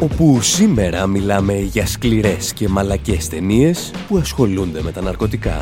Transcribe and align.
Όπου 0.00 0.38
σήμερα 0.42 1.06
μιλάμε 1.06 1.58
για 1.58 1.86
σκληρές 1.86 2.52
και 2.52 2.68
μαλακές 2.68 3.28
ταινίες 3.28 3.92
που 4.08 4.16
ασχολούνται 4.16 4.82
με 4.82 4.92
τα 4.92 5.02
ναρκωτικά. 5.02 5.60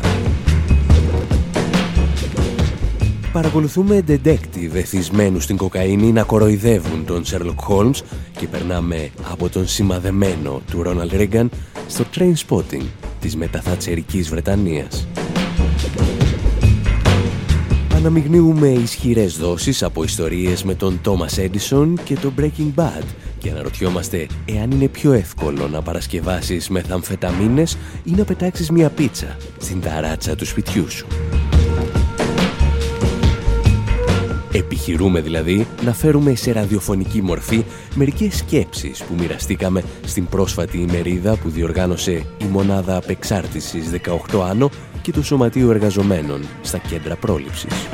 Παρακολουθούμε 3.31 4.03
detective 4.07 4.73
εθισμένους 4.73 5.43
στην 5.43 5.57
κοκαίνη 5.57 6.11
να 6.11 6.23
κοροϊδεύουν 6.23 7.05
τον 7.05 7.23
Sherlock 7.23 7.67
Holmes 7.69 8.01
και 8.37 8.47
περνάμε 8.47 9.09
από 9.31 9.49
τον 9.49 9.67
σημαδεμένο 9.67 10.61
του 10.71 10.83
Ronald 10.85 11.13
Reagan 11.13 11.47
στο 11.87 12.05
train 12.15 12.33
spotting 12.47 12.85
της 13.19 13.35
μεταθατσερικής 13.35 14.29
Βρετανίας. 14.29 15.07
Αναμειγνύουμε 17.97 18.67
ισχυρές 18.67 19.37
δόσεις 19.37 19.83
από 19.83 20.03
ιστορίες 20.03 20.63
με 20.63 20.75
τον 20.75 21.01
Thomas 21.05 21.39
Edison 21.39 21.93
και 22.03 22.15
το 22.15 22.31
Breaking 22.39 22.73
Bad 22.75 23.03
και 23.37 23.49
αναρωτιόμαστε 23.49 24.27
εάν 24.45 24.71
είναι 24.71 24.87
πιο 24.87 25.11
εύκολο 25.11 25.67
να 25.67 25.81
παρασκευάσεις 25.81 26.69
μεθαμφεταμίνες 26.69 27.77
ή 28.03 28.11
να 28.11 28.23
πετάξεις 28.23 28.69
μια 28.69 28.89
πίτσα 28.89 29.37
στην 29.59 29.81
ταράτσα 29.81 30.35
του 30.35 30.45
σπιτιού 30.45 30.91
σου. 30.91 31.07
Επιχειρούμε 34.51 35.21
δηλαδή 35.21 35.67
να 35.83 35.93
φέρουμε 35.93 36.35
σε 36.35 36.51
ραδιοφωνική 36.51 37.21
μορφή 37.21 37.63
μερικές 37.95 38.37
σκέψεις 38.37 39.03
που 39.03 39.13
μοιραστήκαμε 39.19 39.83
στην 40.05 40.27
πρόσφατη 40.27 40.77
ημερίδα 40.77 41.35
που 41.35 41.49
διοργάνωσε 41.49 42.11
η 42.37 42.45
Μονάδα 42.51 42.95
Απεξάρτησης 42.95 43.89
18 44.31 44.39
Άνω 44.49 44.69
και 45.07 45.13
το 45.13 45.23
Σωματείο 45.23 45.71
Εργαζομένων 45.71 46.41
στα 46.61 46.77
Κέντρα 46.77 47.15
Πρόληψης. 47.15 47.87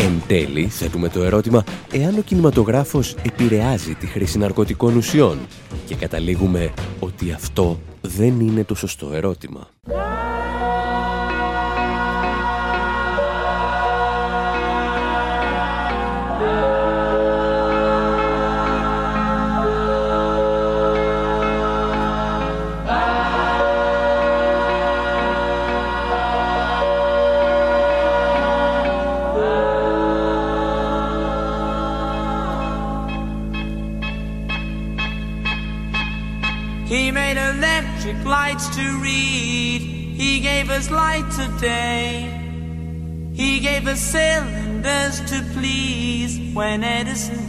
Εν 0.00 0.22
τέλει, 0.26 0.66
θέτουμε 0.66 1.08
το 1.08 1.22
ερώτημα 1.22 1.64
εάν 1.92 2.18
ο 2.18 2.20
κινηματογράφος 2.20 3.14
επηρεάζει 3.22 3.94
τη 3.94 4.06
χρήση 4.06 4.38
ναρκωτικών 4.38 4.96
ουσιών; 4.96 5.38
Και 5.86 5.94
καταλήγουμε 5.94 6.72
ότι 7.00 7.32
αυτό 7.32 7.80
δεν 8.00 8.40
είναι 8.40 8.64
το 8.64 8.74
σωστό 8.74 9.10
ερώτημα. 9.12 9.68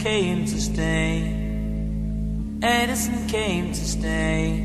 Came 0.05 0.45
to 0.45 0.61
stay. 0.61 1.17
Edison 2.61 3.27
came 3.27 3.69
to 3.73 3.85
stay. 3.97 4.61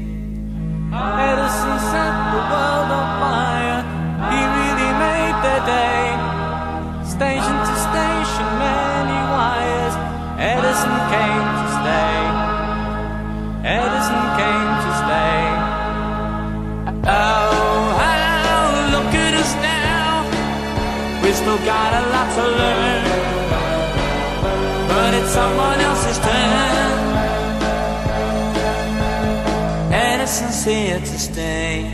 Edison 0.93 1.77
set 1.93 2.15
the 2.34 2.43
world 2.51 2.91
on 3.01 3.09
fire. 3.23 3.81
He 4.33 4.41
really 4.59 4.93
made 5.06 5.37
the 5.47 5.59
day. 5.65 6.05
Station 7.17 7.56
to 7.69 7.75
station, 7.89 8.49
many 8.69 9.21
wires. 9.33 9.97
Edison 10.53 10.97
came 11.15 11.47
to 11.61 11.67
stay. 11.81 12.19
Edison 13.81 14.22
came 14.41 14.71
to 14.84 14.91
stay. 15.03 15.41
Oh. 17.17 17.81
Oh 18.53 18.71
look 18.95 19.12
at 19.25 19.34
us 19.43 19.53
now. 19.72 20.21
We 21.25 21.33
still 21.33 21.61
got 21.65 21.91
a 21.95 22.09
Here 30.65 31.00
to 31.00 31.19
stay. 31.19 31.87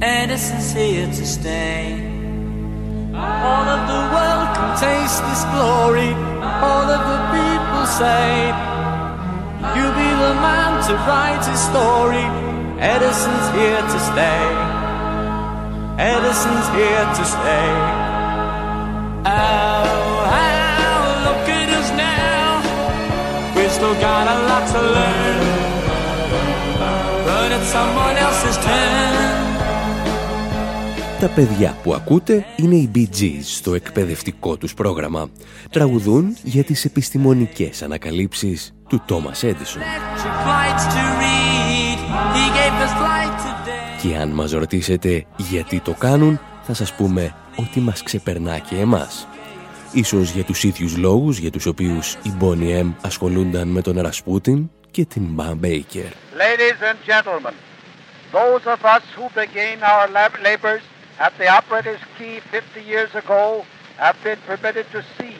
Edison's 0.00 0.72
here 0.72 1.06
to 1.06 1.26
stay. 1.26 1.92
All 3.14 3.66
of 3.68 3.80
the 3.86 4.02
world 4.14 4.48
can 4.56 4.70
taste 4.80 5.20
this 5.28 5.44
glory. 5.52 6.08
All 6.40 6.88
of 6.88 7.02
the 7.12 7.20
people 7.36 7.84
say, 8.00 8.48
You'll 9.76 9.92
be 9.92 10.10
the 10.24 10.34
man 10.40 10.82
to 10.88 10.94
write 11.04 11.44
his 11.44 11.60
story. 11.60 12.24
Edison's 12.80 13.48
here 13.52 13.82
to 13.92 13.98
stay. 14.10 14.44
Edison's 15.98 16.68
here 16.70 17.06
to 17.18 17.24
stay. 17.26 18.04
Τα 31.20 31.28
παιδιά 31.30 31.76
που 31.82 31.94
ακούτε 31.94 32.44
είναι 32.56 32.74
οι 32.74 32.90
Bee 32.94 33.20
Gees 33.20 33.42
στο 33.42 33.74
εκπαιδευτικό 33.74 34.56
τους 34.56 34.74
πρόγραμμα. 34.74 35.28
Τραγουδούν 35.70 36.36
για 36.42 36.64
τις 36.64 36.84
επιστημονικές 36.84 37.82
ανακαλύψεις 37.82 38.74
του 38.88 39.02
Thomas 39.08 39.44
Edison. 39.44 39.80
Και 44.02 44.16
αν 44.16 44.28
μας 44.28 44.50
ρωτήσετε 44.50 45.24
γιατί 45.36 45.80
το 45.80 45.94
κάνουν, 45.98 46.40
θα 46.62 46.74
σας 46.74 46.94
πούμε 46.94 47.34
ότι 47.56 47.80
μας 47.80 48.02
ξεπερνά 48.02 48.58
και 48.58 48.76
εμάς. 48.76 49.26
Ίσως 49.92 50.30
για 50.30 50.44
τους 50.44 50.64
ίδιους 50.64 50.96
λόγους 50.96 51.38
για 51.38 51.50
τους 51.50 51.66
οποίους 51.66 52.12
οι 52.12 52.32
Bonnie 52.40 52.80
M 52.82 52.92
ασχολούνταν 53.00 53.68
με 53.68 53.80
τον 53.80 54.00
Ρασπούτιν 54.00 54.70
και 54.94 55.04
την 55.04 55.24
Μπαμ 55.34 55.58
Baker. 55.62 56.10
Ladies 56.46 56.78
and 56.88 56.98
gentlemen, 57.12 57.54
those 58.38 58.64
of 58.74 58.80
us 58.94 59.04
who 59.16 59.26
began 59.42 59.76
our 59.92 60.06
labors 60.48 60.84
at 61.26 61.32
the 61.40 61.48
operator's 61.58 62.04
key 62.16 62.34
50 62.50 62.80
years 62.92 63.12
ago 63.22 63.42
have 64.04 64.16
been 64.26 64.40
permitted 64.50 64.86
to 64.94 65.00
see 65.16 65.34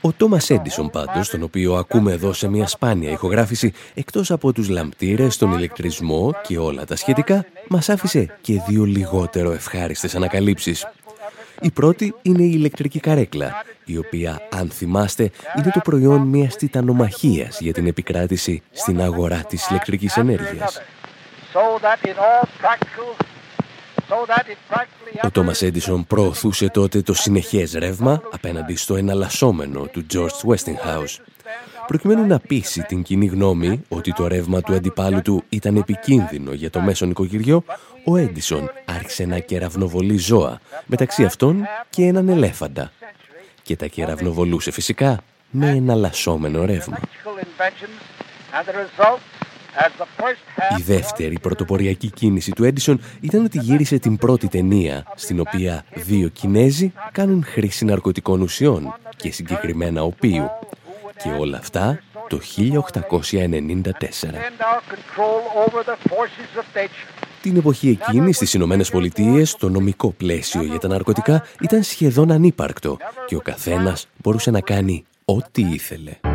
ο 0.00 0.12
Τόμας 0.12 0.50
Έντισον 0.50 0.90
πάντως, 0.90 1.28
τον 1.28 1.42
οποίο 1.42 1.74
ακούμε 1.74 2.12
εδώ 2.12 2.32
σε 2.32 2.48
μια 2.48 2.66
σπάνια 2.66 3.10
ηχογράφηση, 3.10 3.72
εκτός 3.94 4.30
από 4.30 4.52
τους 4.52 4.68
λαμπτήρες, 4.68 5.36
τον 5.36 5.52
ηλεκτρισμό 5.52 6.34
και 6.46 6.58
όλα 6.58 6.84
τα 6.84 6.96
σχετικά, 6.96 7.46
μας 7.68 7.88
άφησε 7.88 8.36
και 8.40 8.60
δύο 8.68 8.84
λιγότερο 8.84 9.52
ευχάριστες 9.52 10.14
ανακαλύψεις. 10.14 10.86
Η 11.60 11.70
πρώτη 11.70 12.14
είναι 12.22 12.42
η 12.42 12.50
ηλεκτρική 12.54 13.00
καρέκλα, 13.00 13.64
η 13.84 13.96
οποία, 13.98 14.48
αν 14.50 14.70
θυμάστε, 14.70 15.30
είναι 15.58 15.70
το 15.74 15.80
προϊόν 15.80 16.20
μιας 16.20 16.56
τιτανομαχίας 16.56 17.60
για 17.60 17.72
την 17.72 17.86
επικράτηση 17.86 18.62
στην 18.72 19.00
αγορά 19.00 19.44
της 19.48 19.68
ηλεκτρικής 19.68 20.16
ενέργειας. 20.16 20.80
Ο 25.22 25.30
Τόμας 25.30 25.62
Έντισον 25.62 26.06
προωθούσε 26.06 26.68
τότε 26.68 27.02
το 27.02 27.14
συνεχές 27.14 27.72
ρεύμα 27.72 28.22
απέναντι 28.30 28.76
στο 28.76 28.96
εναλλασσόμενο 28.96 29.86
του 29.86 30.06
George 30.12 30.50
Westinghouse 30.50 31.16
Προκειμένου 31.90 32.26
να 32.26 32.38
πείσει 32.38 32.82
την 32.82 33.02
κοινή 33.02 33.26
γνώμη 33.26 33.82
ότι 33.88 34.12
το 34.12 34.26
ρεύμα 34.26 34.60
του 34.60 34.74
αντιπάλου 34.74 35.22
του 35.22 35.44
ήταν 35.48 35.76
επικίνδυνο 35.76 36.52
για 36.52 36.70
το 36.70 36.80
μέσο 36.80 37.06
νοικοκυριό, 37.06 37.64
ο 38.04 38.16
Έντισον 38.16 38.70
άρχισε 38.84 39.24
να 39.24 39.38
κεραυνοβολεί 39.38 40.16
ζώα, 40.16 40.60
μεταξύ 40.86 41.24
αυτών 41.24 41.66
και 41.90 42.02
έναν 42.02 42.28
ελέφαντα. 42.28 42.92
Και 43.62 43.76
τα 43.76 43.86
κεραυνοβολούσε 43.86 44.70
φυσικά 44.70 45.18
με 45.50 45.68
εναλλασσόμενο 45.68 46.64
ρεύμα. 46.64 46.98
Η 50.78 50.82
δεύτερη 50.82 51.38
πρωτοποριακή 51.38 52.10
κίνηση 52.10 52.52
του 52.52 52.64
Έντισον 52.64 53.00
ήταν 53.20 53.44
ότι 53.44 53.58
γύρισε 53.58 53.98
την 53.98 54.16
πρώτη 54.16 54.48
ταινία, 54.48 55.04
στην 55.14 55.40
οποία 55.40 55.84
δύο 55.94 56.28
Κινέζοι 56.28 56.92
κάνουν 57.12 57.44
χρήση 57.44 57.84
ναρκωτικών 57.84 58.40
ουσιών 58.40 58.94
και 59.16 59.30
συγκεκριμένα 59.30 60.02
οπίου. 60.02 60.50
Και 61.22 61.30
όλα 61.38 61.58
αυτά 61.58 62.00
το 62.28 62.40
1894. 62.56 62.70
Την 67.42 67.56
εποχή 67.56 67.88
εκείνη 67.88 68.32
στις 68.32 68.54
Ηνωμένες 68.54 68.90
Πολιτείες 68.90 69.56
το 69.56 69.68
νομικό 69.68 70.10
πλαίσιο 70.10 70.62
για 70.62 70.78
τα 70.78 70.88
ναρκωτικά 70.88 71.44
ήταν 71.60 71.82
σχεδόν 71.82 72.30
ανύπαρκτο 72.30 72.96
και 73.26 73.36
ο 73.36 73.40
καθένας 73.40 74.06
μπορούσε 74.16 74.50
να 74.50 74.60
κάνει 74.60 75.04
ό,τι 75.24 75.62
ήθελε. 75.62 76.29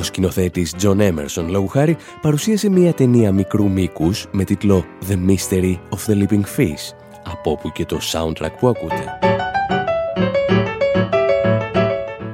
Ο 0.00 0.02
σκηνοθέτης 0.02 0.74
John 0.82 0.98
Emerson, 0.98 1.44
λόγου 1.48 1.68
χάρη, 1.68 1.96
παρουσίασε 2.20 2.68
μια 2.68 2.92
ταινία 2.92 3.32
μικρού 3.32 3.70
μήκους 3.70 4.26
με 4.32 4.44
τίτλο 4.44 4.84
«The 5.08 5.30
Mystery 5.30 5.74
of 5.74 6.10
the 6.10 6.14
Living 6.14 6.42
Fish», 6.56 6.94
από 7.24 7.50
όπου 7.50 7.72
και 7.72 7.84
το 7.84 7.98
soundtrack 8.12 8.50
που 8.58 8.68
ακούτε. 8.68 9.18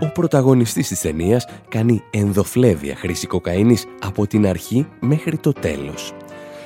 Ο 0.03 0.07
πρωταγωνιστής 0.13 0.89
της 0.89 1.01
ταινίας 1.01 1.47
κάνει 1.69 2.03
ενδοφλέβια 2.11 2.97
χρήση 2.97 3.27
κοκαίνης 3.27 3.87
από 4.03 4.27
την 4.27 4.47
αρχή 4.47 4.87
μέχρι 5.01 5.39
το 5.39 5.53
τέλος. 5.53 6.13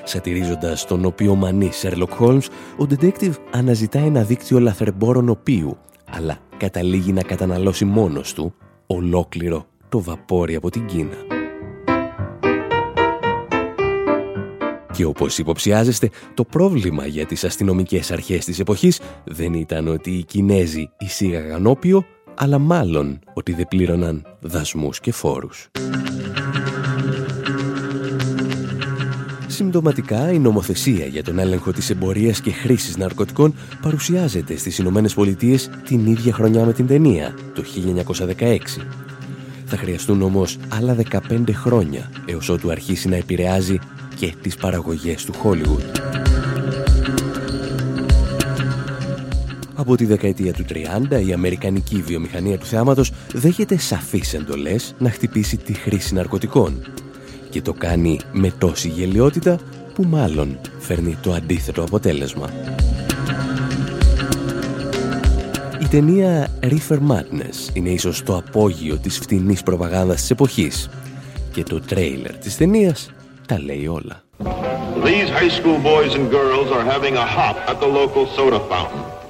Σατυρίζοντας 0.05 0.87
τον 0.87 1.05
οποίο 1.05 1.35
μανή 1.35 1.70
Sherlock 1.82 2.19
Holmes, 2.19 2.44
ο 2.79 2.87
detective 2.91 3.35
αναζητά 3.50 3.99
ένα 3.99 4.23
δίκτυο 4.23 4.61
λαθρεμπόρων 4.61 5.29
οποίου, 5.29 5.76
αλλά 6.11 6.38
καταλήγει 6.56 7.12
να 7.12 7.23
καταναλώσει 7.23 7.85
μόνος 7.85 8.35
του 8.35 8.55
ολόκληρο 8.87 9.67
το 9.90 10.02
βαπόρι 10.02 10.54
από 10.54 10.70
την 10.70 10.87
Κίνα. 10.87 11.16
Και 14.92 15.04
όπως 15.04 15.38
υποψιάζεστε, 15.38 16.10
το 16.34 16.44
πρόβλημα 16.44 17.06
για 17.06 17.26
τις 17.26 17.44
αστυνομικές 17.44 18.10
αρχές 18.10 18.44
της 18.44 18.58
εποχής 18.58 19.00
δεν 19.25 19.54
ήταν 19.54 19.88
ότι 19.88 20.10
οι 20.10 20.25
Κινέζοι 20.25 20.90
εισήγαγαν 20.98 21.66
όπιο, 21.66 22.04
αλλά 22.34 22.58
μάλλον 22.58 23.19
ότι 23.34 23.52
δεν 23.52 23.69
πλήρωναν 23.69 24.26
δασμούς 24.40 25.00
και 25.00 25.12
φόρους. 25.12 25.69
Συμπτωματικά, 29.46 30.32
η 30.32 30.38
νομοθεσία 30.38 31.06
για 31.06 31.22
τον 31.22 31.38
έλεγχο 31.38 31.72
της 31.72 31.90
εμπορίας 31.90 32.40
και 32.40 32.50
χρήσης 32.50 32.96
ναρκωτικών 32.96 33.54
παρουσιάζεται 33.82 34.56
στις 34.56 34.78
Ηνωμένες 34.78 35.14
Πολιτείες 35.14 35.70
την 35.84 36.06
ίδια 36.06 36.32
χρονιά 36.32 36.64
με 36.64 36.72
την 36.72 36.86
ταινία, 36.86 37.34
το 37.54 37.62
1916 37.62 38.58
θα 39.70 39.76
χρειαστούν 39.76 40.22
όμως 40.22 40.56
άλλα 40.69 40.96
15 41.28 41.52
χρόνια 41.52 42.11
έως 42.26 42.49
ότου 42.49 42.70
αρχίσει 42.70 43.08
να 43.08 43.17
επηρεάζει 43.17 43.78
και 44.17 44.34
τις 44.43 44.56
παραγωγές 44.56 45.25
του 45.25 45.32
Hollywood. 45.43 46.00
Από 49.75 49.96
τη 49.96 50.05
δεκαετία 50.05 50.52
του 50.52 50.64
30 51.11 51.26
η 51.26 51.32
Αμερικανική 51.32 52.02
βιομηχανία 52.02 52.58
του 52.58 52.67
θεάματος 52.67 53.12
δέχεται 53.32 53.78
σαφείς 53.78 54.34
εντολές 54.34 54.94
να 54.99 55.11
χτυπήσει 55.11 55.56
τη 55.56 55.72
χρήση 55.72 56.14
ναρκωτικών 56.14 56.84
και 57.50 57.62
το 57.62 57.72
κάνει 57.72 58.20
με 58.32 58.52
τόση 58.58 58.88
γελιότητα 58.88 59.58
που 59.94 60.02
μάλλον 60.02 60.58
φέρνει 60.78 61.17
το 61.22 61.32
αντίθετο 61.32 61.82
αποτέλεσμα. 61.82 62.50
Ταινία 65.90 66.48
Reefer 66.62 66.98
Madness 67.10 67.75
είναι 67.75 67.88
ίσως 67.88 68.22
το 68.22 68.37
απόγειο 68.37 68.96
της 68.96 69.19
φτηνής 69.19 69.62
προπαγάνδας 69.62 70.20
της 70.20 70.31
εποχής 70.31 70.88
και 71.52 71.62
το 71.62 71.81
τρέιλερ 71.81 72.37
της 72.37 72.56
ταινίας 72.56 73.10
τα 73.46 73.60
λέει 73.60 73.87
όλα. 73.87 74.22
These 75.04 75.31
high 75.38 75.52
school 75.60 75.78
boys 75.92 76.12
and 76.19 76.31
girls 76.31 76.69
are 76.76 76.84
having 76.94 77.14
a 77.16 77.26
hop 77.37 77.56
at 77.70 77.76
the 77.81 77.87
local 77.87 78.25
soda 78.37 78.60
fountain. 78.70 79.20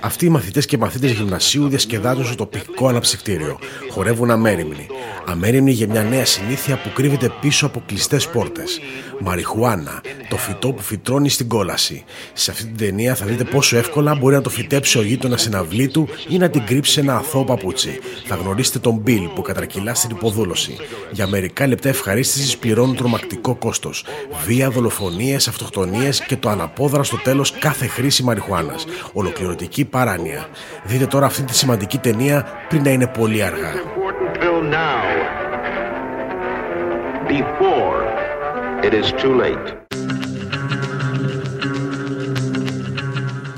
Αυτοί 0.00 0.26
οι 0.26 0.28
μαθητές 0.28 0.66
και 0.66 0.78
μαθήτε 0.78 1.06
γυμνασίου 1.06 1.68
διασκεδάζουν 1.68 2.24
στο 2.24 2.34
τοπικό 2.34 2.88
αναψυκτήριο. 2.88 3.58
Χορεύουν 3.90 4.30
αμέριμνοι. 4.30 4.86
Αμέριμνοι 5.26 5.70
για 5.70 5.86
μια 5.86 6.02
νέα 6.02 6.24
συνήθεια 6.24 6.76
που 6.76 6.92
κρύβεται 6.94 7.32
πίσω 7.40 7.66
από 7.66 7.82
κλειστές 7.86 8.28
πόρτες. 8.28 8.80
Μαριχουάνα, 9.20 10.00
το 10.28 10.36
φυτό 10.36 10.72
που 10.72 10.82
φυτρώνει 10.82 11.28
στην 11.28 11.48
κόλαση. 11.48 12.04
Σε 12.32 12.50
αυτή 12.50 12.64
την 12.64 12.76
ταινία 12.76 13.14
θα 13.14 13.26
δείτε 13.26 13.44
πόσο 13.44 13.76
εύκολα 13.76 14.14
μπορεί 14.14 14.34
να 14.34 14.40
το 14.40 14.50
φυτέψει 14.50 14.98
ο 14.98 15.02
γείτονα 15.02 15.36
στην 15.36 15.56
αυλή 15.56 15.88
του 15.88 16.08
ή 16.28 16.38
να 16.38 16.50
την 16.50 16.64
κρύψει 16.64 16.92
σε 16.92 17.00
ένα 17.00 17.16
αθώο 17.16 17.44
παπούτσι. 17.44 17.98
Θα 18.26 18.34
γνωρίσετε 18.34 18.78
τον 18.78 18.94
Μπιλ 18.94 19.26
που 19.34 19.42
κατρακυλά 19.42 19.94
στην 19.94 20.10
υποδούλωση. 20.10 20.76
Για 21.10 21.26
μερικά 21.26 21.66
λεπτά 21.66 21.88
ευχαρίστησης 21.88 22.56
πληρώνουν 22.56 22.96
τρομακτικό 22.96 23.54
κόστος. 23.54 24.04
Βία, 24.46 24.70
δολοφονίες, 24.70 25.48
αυτοκτονίες 25.48 26.20
και 26.20 26.36
το 26.36 26.48
αναπόδραστο 26.48 27.16
τέλος 27.16 27.52
κάθε 27.58 27.86
χρήση 27.86 28.22
μαριχουάνας. 28.22 28.84
Ολοκληρωτική 29.12 29.84
παράνοια. 29.84 30.48
Δείτε 30.84 31.06
τώρα 31.06 31.26
αυτή 31.26 31.42
τη 31.42 31.54
σημαντική 31.56 31.98
ταινία 31.98 32.46
πριν 32.68 32.82
να 32.82 32.90
είναι 32.90 33.06
πολύ 33.06 33.42
αργά. 33.42 33.72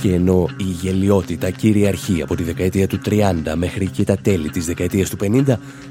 Και 0.00 0.12
ενώ 0.12 0.48
η 0.56 0.62
γελιότητα 0.62 1.50
κυριαρχεί 1.50 2.22
από 2.22 2.36
τη 2.36 2.42
δεκαετία 2.42 2.87
του 2.87 3.00
30 3.04 3.54
μέχρι 3.56 3.87
και 3.87 4.04
τα 4.04 4.16
τέλη 4.16 4.49
της 4.49 4.66
δεκαετίας 4.66 5.11
του 5.11 5.16
50, 5.20 5.42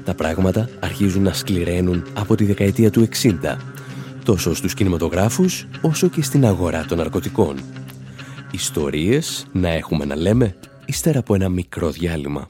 τα 0.04 0.14
πράγματα 0.14 0.68
αρχίζουν 0.80 1.22
να 1.22 1.32
σκληραίνουν 1.32 2.06
από 2.14 2.34
τη 2.34 2.44
δεκαετία 2.44 2.90
του 2.90 3.08
60, 3.22 3.56
τόσο 4.24 4.54
στους 4.54 4.74
κινηματογράφους 4.74 5.66
όσο 5.80 6.08
και 6.08 6.22
στην 6.22 6.46
αγορά 6.46 6.84
των 6.84 6.98
ναρκωτικών 6.98 7.56
ιστορίες 8.50 9.46
να 9.52 9.68
έχουμε 9.68 10.04
να 10.04 10.16
λέμε 10.16 10.54
ύστερα 10.86 11.18
από 11.18 11.34
ένα 11.34 11.48
μικρό 11.48 11.90
διάλειμμα. 11.90 12.48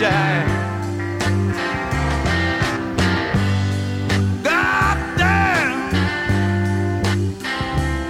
die. 0.00 0.44
God 4.42 4.98
damn, 5.18 5.78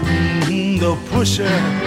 mm 0.03 0.43
-hmm, 0.43 0.81
the 0.81 0.97
pusher. 1.11 1.82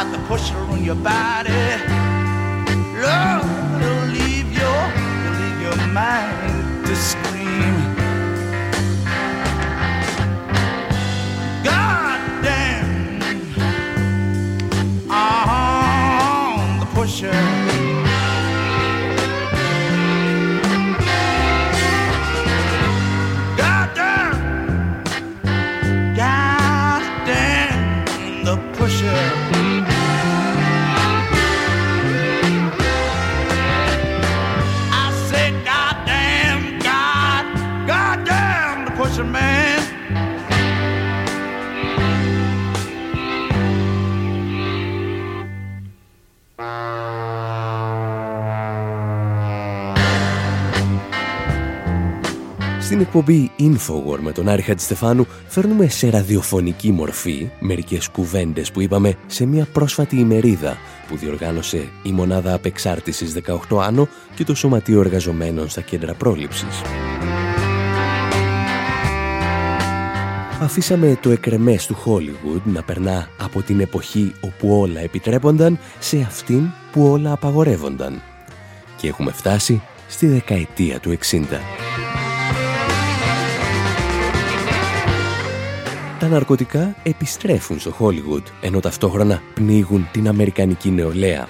About 0.00 0.12
the 0.12 0.26
pusher 0.28 0.56
on 0.56 0.82
your 0.82 0.94
body. 0.94 1.50
Love, 2.96 3.44
it'll 3.82 4.06
leave 4.08 4.50
your, 4.50 4.82
it'll 5.20 5.40
leave 5.42 5.60
your 5.60 5.76
mind 5.88 6.86
to 6.86 6.96
εκπομπή 53.12 53.50
Infowar 53.58 54.18
με 54.20 54.32
τον 54.32 54.48
Άρη 54.48 54.62
Χατζηστεφάνου 54.62 55.26
φέρνουμε 55.46 55.88
σε 55.88 56.10
ραδιοφωνική 56.10 56.92
μορφή 56.92 57.50
μερικές 57.60 58.08
κουβέντες 58.08 58.70
που 58.70 58.80
είπαμε 58.80 59.14
σε 59.26 59.46
μια 59.46 59.66
πρόσφατη 59.72 60.16
ημερίδα 60.16 60.76
που 61.08 61.16
διοργάνωσε 61.16 61.88
η 62.02 62.12
Μονάδα 62.12 62.54
Απεξάρτησης 62.54 63.34
18 63.70 63.78
Άνω 63.82 64.08
και 64.34 64.44
το 64.44 64.54
Σωματείο 64.54 65.00
Εργαζομένων 65.00 65.68
στα 65.68 65.80
Κέντρα 65.80 66.14
Πρόληψης. 66.14 66.82
Αφήσαμε 70.60 71.18
το 71.22 71.30
εκρεμές 71.30 71.86
του 71.86 71.96
Hollywood 72.04 72.62
να 72.64 72.82
περνά 72.82 73.28
από 73.40 73.62
την 73.62 73.80
εποχή 73.80 74.32
όπου 74.40 74.80
όλα 74.80 75.00
επιτρέπονταν 75.00 75.78
σε 75.98 76.20
αυτήν 76.20 76.70
που 76.92 77.06
όλα 77.06 77.32
απαγορεύονταν. 77.32 78.22
Και 78.96 79.08
έχουμε 79.08 79.32
φτάσει 79.32 79.82
στη 80.08 80.26
δεκαετία 80.26 81.00
του 81.00 81.18
60. 81.30 81.89
Τα 86.20 86.28
ναρκωτικά 86.28 86.94
επιστρέφουν 87.02 87.78
στο 87.78 87.94
Hollywood, 87.98 88.42
ενώ 88.60 88.80
ταυτόχρονα 88.80 89.42
πνίγουν 89.54 90.08
την 90.12 90.28
Αμερικανική 90.28 90.90
νεολαία. 90.90 91.48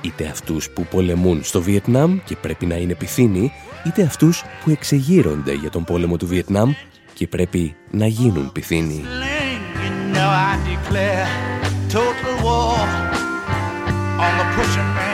Είτε 0.00 0.26
αυτούς 0.26 0.70
που 0.70 0.86
πολεμούν 0.90 1.44
στο 1.44 1.62
Βιετνάμ 1.62 2.18
και 2.24 2.36
πρέπει 2.36 2.66
να 2.66 2.76
είναι 2.76 2.94
πυθύνοι, 2.94 3.52
είτε 3.86 4.02
αυτούς 4.02 4.44
που 4.64 4.70
εξεγείρονται 4.70 5.52
για 5.52 5.70
τον 5.70 5.84
πόλεμο 5.84 6.16
του 6.16 6.26
Βιετνάμ 6.26 6.72
και 7.14 7.26
πρέπει 7.26 7.76
να 7.90 8.06
γίνουν 8.06 8.52
πυθύνοι. 8.52 9.04
Sling, 9.04 9.62
you 9.84 10.14
know 10.14 10.28
I 10.50 10.52
declare 10.72 11.28
total 11.88 12.34
war 12.46 12.78
on 14.24 14.32
the 14.38 14.46
pusher 14.54 14.86
man. 14.94 15.07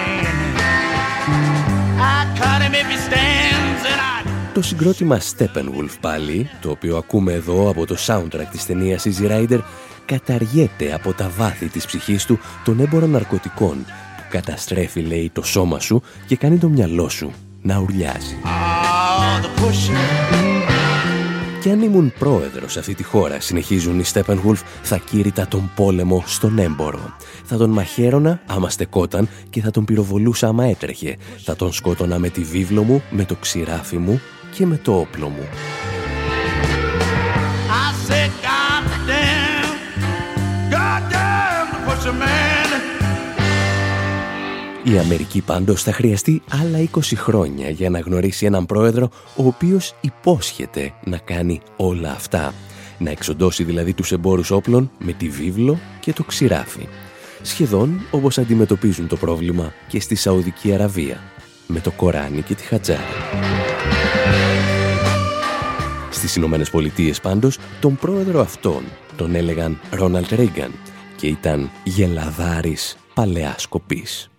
Το 4.54 4.62
συγκρότημα 4.62 5.20
Steppenwolf 5.20 5.96
πάλι, 6.00 6.48
το 6.60 6.70
οποίο 6.70 6.96
ακούμε 6.96 7.32
εδώ 7.32 7.68
από 7.70 7.86
το 7.86 7.96
soundtrack 8.06 8.46
της 8.50 8.66
ταινίας 8.66 9.06
Easy 9.06 9.30
Rider, 9.30 9.60
καταργέται 10.04 10.92
από 10.94 11.12
τα 11.12 11.30
βάθη 11.36 11.66
της 11.66 11.86
ψυχής 11.86 12.24
του 12.24 12.38
τον 12.64 12.80
έμπορο 12.80 13.06
ναρκωτικών 13.06 13.84
που 14.16 14.22
καταστρέφει, 14.30 15.00
λέει, 15.00 15.30
το 15.32 15.42
σώμα 15.42 15.80
σου 15.80 16.02
και 16.26 16.36
κάνει 16.36 16.58
το 16.58 16.68
μυαλό 16.68 17.08
σου 17.08 17.32
να 17.62 17.78
ουρλιάζει. 17.78 18.36
Oh, 18.44 19.44
the 19.44 19.62
pusher. 19.62 20.44
Κι 21.60 21.70
αν 21.70 21.82
ήμουν 21.82 22.12
πρόεδρος 22.18 22.72
σε 22.72 22.78
αυτή 22.78 22.94
τη 22.94 23.02
χώρα, 23.02 23.40
συνεχίζουν 23.40 23.98
οι 23.98 24.04
Steppenwolf, 24.12 24.60
θα 24.82 24.96
κήρυτα 24.96 25.48
τον 25.48 25.70
πόλεμο 25.74 26.22
στον 26.26 26.58
έμπορο. 26.58 27.16
Θα 27.44 27.56
τον 27.56 27.70
μαχαίρωνα 27.70 28.40
άμα 28.46 28.70
στεκόταν 28.70 29.28
και 29.50 29.60
θα 29.60 29.70
τον 29.70 29.84
πυροβολούσα 29.84 30.48
άμα 30.48 30.64
έτρεχε. 30.64 31.16
Θα 31.44 31.56
τον 31.56 31.72
σκότωνα 31.72 32.18
με 32.18 32.28
τη 32.28 32.42
βίβλο 32.42 32.82
μου, 32.82 33.02
με 33.10 33.24
το 33.24 33.34
ξηράφι 33.34 33.96
μου 33.96 34.20
και 34.54 34.66
με 34.66 34.80
το 34.82 34.98
όπλο 34.98 35.28
μου. 35.28 35.48
I 37.84 37.88
said, 38.06 38.30
God 38.48 38.84
damn, 39.10 39.70
God 40.74 41.02
damn 41.12 41.66
the 41.72 41.80
pusher 41.86 42.14
man. 42.20 42.54
Η 44.82 44.98
Αμερική 44.98 45.40
πάντως 45.40 45.82
θα 45.82 45.92
χρειαστεί 45.92 46.42
άλλα 46.50 46.88
20 46.94 47.00
χρόνια 47.14 47.70
για 47.70 47.90
να 47.90 47.98
γνωρίσει 47.98 48.46
έναν 48.46 48.66
πρόεδρο 48.66 49.10
ο 49.36 49.46
οποίος 49.46 49.94
υπόσχεται 50.00 50.92
να 51.04 51.16
κάνει 51.16 51.60
όλα 51.76 52.10
αυτά. 52.10 52.54
Να 52.98 53.10
εξοντώσει 53.10 53.64
δηλαδή 53.64 53.92
τους 53.92 54.12
εμπόρους 54.12 54.50
όπλων 54.50 54.90
με 54.98 55.12
τη 55.12 55.28
βίβλο 55.28 55.78
και 56.00 56.12
το 56.12 56.24
ξηράφι. 56.24 56.88
Σχεδόν 57.42 58.00
όπως 58.10 58.38
αντιμετωπίζουν 58.38 59.08
το 59.08 59.16
πρόβλημα 59.16 59.72
και 59.88 60.00
στη 60.00 60.14
Σαουδική 60.14 60.72
Αραβία, 60.72 61.20
με 61.66 61.80
το 61.80 61.90
Κοράνι 61.90 62.42
και 62.42 62.54
τη 62.54 62.62
Χατζάρα. 62.62 63.63
Στις 66.24 66.36
Ηνωμένες 66.36 66.70
Πολιτείες 66.70 67.20
πάντως, 67.20 67.58
τον 67.80 67.96
πρόεδρο 67.96 68.40
αυτόν 68.40 68.84
τον 69.16 69.34
έλεγαν 69.34 69.80
Ρόναλτ 69.90 70.32
Ρίγκαν 70.32 70.72
και 71.16 71.26
ήταν 71.26 71.70
γελαδάρης 71.82 72.96
παλαιάς 73.14 73.62
σκοπής. 73.62 74.30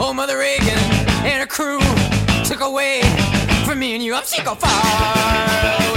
Oh, 0.00 0.12
Mother 0.18 0.38
Reagan 0.46 0.82
and 1.30 1.38
her 1.42 1.50
crew 1.56 1.80
took 2.48 2.60
away 2.70 2.96
from 3.66 3.78
me 3.80 3.88
and 3.94 4.02
you. 4.04 4.14
I'm 4.14 4.26
she 4.32 4.42
go 4.48 4.54
far 4.64 5.87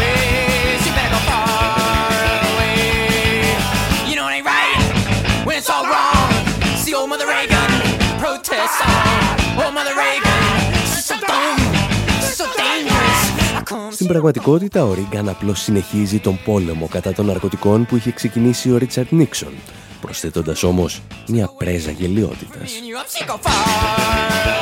Στην 13.92 14.08
πραγματικότητα, 14.08 14.86
ο 14.86 14.94
Ρίγκαν 14.94 15.30
απλώς 15.30 15.60
συνεχίζει 15.62 16.20
τον 16.20 16.40
πόλεμο 16.46 16.88
κατά 16.88 17.14
των 17.14 17.26
ναρκωτικών 17.26 17.86
που 17.86 17.96
είχε 17.96 18.12
ξεκινήσει 18.12 18.72
ο 18.72 18.78
Ρίτσαρτ 18.78 19.12
Νίξον, 19.12 19.54
προσθέτοντας 20.02 20.64
όμως 20.64 21.02
μια 21.28 21.50
πρέζα 21.58 21.92
γελιότητας. 21.92 22.72
and 22.72 22.88
you. 22.88 22.98
I'm 22.98 23.08
she 23.18 23.26
go 23.26 23.38
far 23.38 23.52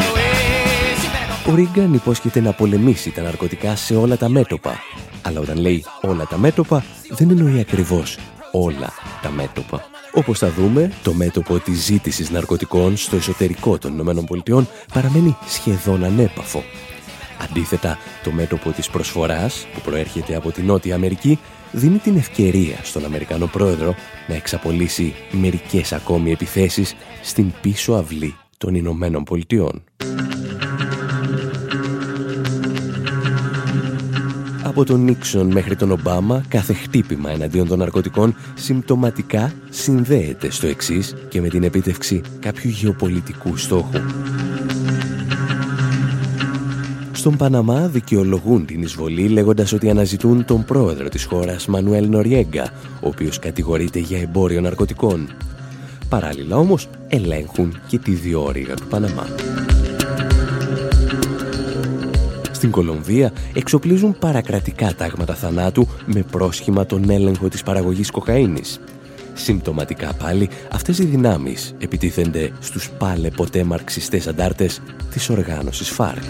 away. 0.10 0.30
She 1.02 1.08
better 1.08 1.48
go 1.48 1.52
Ο 1.52 1.56
Ρίγκαν 1.56 1.94
υπόσχεται 1.94 2.40
να 2.40 2.52
πολεμήσει 2.54 3.12
τα 3.12 3.22
ναρκωτικά 3.22 3.76
σε 3.76 3.96
όλα 3.96 4.18
τα 4.18 4.30
μέτωπα. 4.30 4.80
Αλλά 5.22 5.40
όταν 5.40 5.58
λέει 5.58 5.86
όλα 6.02 6.26
τα 6.26 6.38
μέτωπα, 6.38 6.84
δεν 7.10 7.30
εννοεί 7.30 7.60
ακριβώς 7.60 8.18
όλα 8.52 8.94
τα 9.22 9.30
μέτωπα. 9.30 9.84
Όπως 10.14 10.38
θα 10.40 10.50
δούμε, 10.52 10.92
το 11.04 11.14
μέτωπο 11.14 11.60
της 11.60 11.84
ζήτησης 11.84 12.30
ναρκωτικών 12.30 12.98
στο 12.98 13.16
εσωτερικό 13.16 13.78
των 13.78 14.00
ΗΠΑ 14.00 14.68
παραμένει 14.94 15.38
σχεδόν 15.48 16.04
ανέπαφο. 16.04 16.64
Αντίθετα, 17.42 17.98
το 18.24 18.32
μέτωπο 18.32 18.72
της 18.72 18.90
προσφοράς, 18.90 19.68
που 19.74 19.82
προέρχεται 19.82 20.36
από 20.36 20.52
τη 20.52 20.62
Νότια 20.62 20.96
Αμερική, 20.96 21.40
δίνει 21.72 21.98
την 21.98 22.16
ευκαιρία 22.16 22.78
στον 22.84 23.06
Αμερικανό 23.06 23.46
πρόεδρο 23.48 23.96
να 24.28 24.36
εξαπολύσει 24.36 25.16
μερικές 25.32 25.94
ακόμη 25.94 26.32
επιθέσεις 26.32 26.96
στην 27.22 27.52
πίσω 27.62 27.94
αυλή 27.94 28.36
των 28.58 28.76
Ηνωμένων 28.76 29.24
Πολιτειών. 29.24 29.84
Από 34.64 34.84
τον 34.84 35.04
Νίξον 35.04 35.52
μέχρι 35.52 35.76
τον 35.76 35.92
Ομπάμα, 35.92 36.44
κάθε 36.48 36.74
χτύπημα 36.74 37.32
εναντίον 37.32 37.68
των 37.68 37.80
ναρκωτικών 37.80 38.36
συμπτωματικά 38.54 39.54
συνδέεται 39.70 40.52
στο 40.52 40.68
εξής 40.68 41.16
και 41.30 41.42
με 41.42 41.48
την 41.48 41.64
επίτευξη 41.64 42.22
κάποιου 42.40 42.70
γεωπολιτικού 42.70 43.58
στόχου. 43.58 44.00
Στον 47.20 47.38
Παναμά 47.38 47.88
δικαιολογούν 47.88 48.66
την 48.66 48.82
εισβολή 48.82 49.28
λέγοντας 49.28 49.74
ότι 49.74 49.90
αναζητούν 49.90 50.46
τον 50.46 50.66
πρόεδρο 50.66 51.10
της 51.10 51.24
χώρας 51.24 51.66
Μανουέλ 51.66 52.10
Νοριέγκα, 52.10 52.72
ο 53.02 53.08
οποίος 53.08 53.40
κατηγορείται 53.40 54.00
για 54.00 54.20
εμπόριο 54.20 54.62
ναρκωτικών. 54.62 55.30
Παράλληλα 56.10 56.56
όμως 56.56 56.88
ελέγχουν 57.08 57.80
και 57.88 57.98
τη 57.98 58.12
διόρυγα 58.12 58.74
του 58.74 58.88
Παναμά. 58.88 59.28
Στην 62.52 62.72
Κολομβία 62.72 63.34
εξοπλίζουν 63.54 64.18
παρακρατικά 64.20 64.94
τάγματα 64.96 65.34
θανάτου 65.34 65.88
με 66.06 66.24
πρόσχημα 66.32 66.86
τον 66.86 67.10
έλεγχο 67.10 67.48
της 67.48 67.64
παραγωγής 67.64 68.12
κοκαίνης. 68.12 68.80
Συμπτωματικά 69.34 70.14
πάλι 70.14 70.50
αυτές 70.72 71.00
οι 71.00 71.06
δυνάμεις 71.06 71.76
επιτίθενται 71.80 72.52
στους 72.60 72.90
πάλε 72.98 73.30
ποτέ 73.30 73.64
μαρξιστές 73.64 74.28
αντάρτες 74.28 74.82
της 75.12 75.30
οργάνωσης 75.30 75.90
ΦΑΡΚ. 75.90 76.24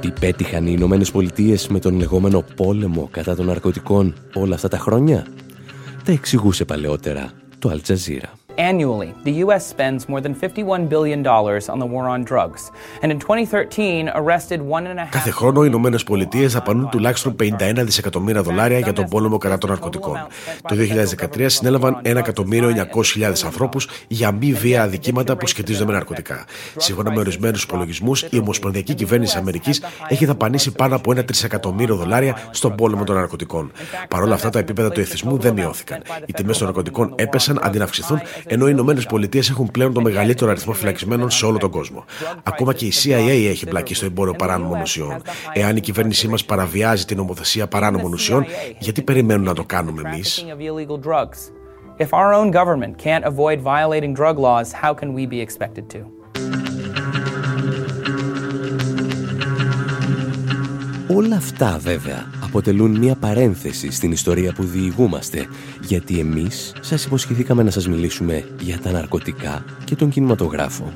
Και 0.00 0.08
τι 0.08 0.20
πέτυχαν 0.20 0.66
οι 0.66 0.72
Ηνωμένες 0.76 1.10
Πολιτείες 1.10 1.68
με 1.68 1.78
τον 1.78 1.96
λεγόμενο 1.96 2.44
πόλεμο 2.56 3.08
κατά 3.10 3.36
των 3.36 3.46
ναρκωτικών 3.46 4.14
όλα 4.34 4.54
αυτά 4.54 4.68
τα 4.68 4.78
χρόνια; 4.78 5.26
Τα 6.04 6.12
εξηγούσε 6.12 6.64
παλαιότερα 6.64 7.32
το 7.58 7.68
Αλτζαζίρα. 7.68 8.32
Annually, 8.58 9.14
the 9.24 9.44
U.S. 9.44 9.66
spends 9.66 10.08
more 10.08 10.20
than 10.20 10.34
$51 10.34 10.88
billion 10.88 11.26
on 11.26 11.78
the 11.78 11.86
war 11.86 12.08
on 12.08 12.24
drugs. 12.24 12.70
And 13.02 13.12
in 13.12 13.18
2013, 13.18 14.08
arrested 14.14 14.60
one 14.62 14.86
and 14.86 14.98
a 14.98 15.04
half... 15.04 15.10
Κάθε 15.10 15.30
χρόνο 15.30 15.62
οι 15.62 15.66
Ηνωμένες 15.68 16.04
Πολιτείες 16.04 16.52
δαπανούν 16.52 16.88
τουλάχιστον 16.90 17.36
51 17.40 17.74
δισεκατομμύρια 17.76 18.42
δολάρια 18.42 18.78
για 18.78 18.92
τον 18.92 19.08
πόλεμο 19.08 19.38
κατά 19.38 19.58
των 19.58 19.70
ναρκωτικών. 19.70 20.26
Το 20.62 20.76
2013 21.36 21.44
συνέλαβαν 21.46 22.00
1.900.000 22.04 23.32
ανθρώπους 23.44 23.88
για 24.08 24.32
μη 24.32 24.52
βία 24.52 24.82
αδικήματα 24.82 25.36
που 25.36 25.46
σχετίζονται 25.46 25.84
με 25.84 25.92
ναρκωτικά. 25.92 26.44
Σύμφωνα 26.76 27.12
με 27.12 27.18
ορισμένους 27.18 27.62
υπολογισμούς, 27.62 28.22
η 28.22 28.38
Ομοσπονδιακή 28.38 28.94
Κυβέρνηση 28.94 29.38
Αμερικής 29.38 29.82
έχει 30.08 30.24
δαπανίσει 30.24 30.72
πάνω 30.72 30.96
από 30.96 31.12
ένα 31.12 31.24
τρισεκατομμύριο 31.24 31.96
δολάρια 31.96 32.36
στον 32.50 32.74
πόλεμο 32.74 33.04
των 33.04 33.14
ναρκωτικών. 33.14 33.72
Παρ' 34.08 34.22
όλα 34.22 34.34
αυτά, 34.34 34.50
τα 34.50 34.58
επίπεδα 34.58 34.90
του 34.90 35.00
εθισμού 35.00 35.38
δεν 35.38 35.52
μειώθηκαν. 35.52 36.02
Οι 36.26 36.32
τιμές 36.32 36.58
των 36.58 36.66
ναρκωτικών 36.66 37.12
έπεσαν 37.14 37.60
αντί 37.62 37.78
να 37.78 37.84
αυξηθούν 37.84 38.20
ενώ 38.46 38.66
οι 38.66 38.70
Ηνωμένες 38.72 39.06
Πολιτείες 39.06 39.50
έχουν 39.50 39.70
πλέον 39.70 39.92
το 39.92 40.00
μεγαλύτερο 40.00 40.50
αριθμό 40.50 40.72
φυλακισμένων 40.72 41.30
σε 41.30 41.46
όλο 41.46 41.58
τον 41.58 41.70
κόσμο. 41.70 42.04
Ακόμα 42.42 42.74
και 42.74 42.84
η 42.84 42.92
CIA 43.02 43.48
έχει 43.50 43.66
μπλακεί 43.68 43.94
στο 43.94 44.06
εμπόριο 44.06 44.34
παράνομων 44.34 44.80
ουσιών. 44.80 45.22
Εάν 45.52 45.76
η 45.76 45.80
κυβέρνησή 45.80 46.28
μας 46.28 46.44
παραβιάζει 46.44 47.04
την 47.04 47.16
νομοθεσία 47.16 47.66
παράνομων 47.66 48.12
ουσιών, 48.12 48.44
γιατί 48.78 49.02
περιμένουν 49.02 49.44
να 49.44 49.54
το 49.54 49.64
κάνουμε 49.64 50.02
εμείς; 50.04 50.44
If 51.98 52.10
our 52.12 52.32
own 52.40 52.50
government 52.50 52.98
can't 53.06 53.24
avoid 53.24 53.58
violating 53.62 54.12
drug 54.12 54.36
laws, 54.38 54.70
how 54.82 54.92
can 55.00 55.14
we 55.14 55.24
be 55.26 55.40
expected 55.46 55.84
to? 55.94 56.00
Όλα 61.16 61.36
αυτά 61.36 61.78
βέβαια 61.80 62.35
αποτελούν 62.46 62.98
μια 62.98 63.14
παρένθεση 63.14 63.90
στην 63.90 64.12
ιστορία 64.12 64.52
που 64.52 64.64
διηγούμαστε 64.64 65.46
γιατί 65.80 66.18
εμείς 66.18 66.72
σας 66.80 67.04
υποσχεθήκαμε 67.04 67.62
να 67.62 67.70
σας 67.70 67.88
μιλήσουμε 67.88 68.44
για 68.60 68.78
τα 68.78 68.90
ναρκωτικά 68.90 69.64
και 69.84 69.96
τον 69.96 70.10
κινηματογράφο. 70.10 70.92